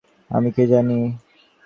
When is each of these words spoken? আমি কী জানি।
আমি 0.31 0.49
কী 0.55 0.63
জানি। 0.67 0.99